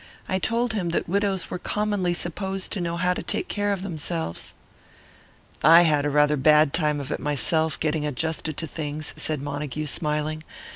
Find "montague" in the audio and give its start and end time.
9.43-9.85